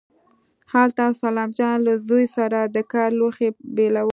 هلته 0.73 1.03
سلام 1.21 1.49
جان 1.57 1.77
له 1.87 1.93
زوی 2.07 2.25
سره 2.37 2.59
د 2.75 2.77
کار 2.93 3.09
لوښي 3.19 3.49
بېلول. 3.75 4.09